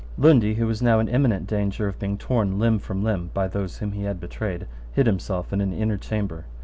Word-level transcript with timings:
Lundy, 0.17 0.55
who 0.55 0.65
was 0.65 0.81
now 0.81 0.99
in 0.99 1.07
imminent 1.07 1.45
danger 1.45 1.87
of 1.87 1.99
being 1.99 2.17
torn 2.17 2.57
limb 2.57 2.79
from 2.79 3.03
limb 3.03 3.29
by 3.35 3.47
those 3.47 3.77
whom 3.77 3.91
he 3.91 4.01
had 4.01 4.19
betrayed, 4.19 4.65
hid 4.93 5.05
himself 5.05 5.53
in 5.53 5.61
an 5.61 5.71
inner 5.73 5.99
chamber. 5.99 6.45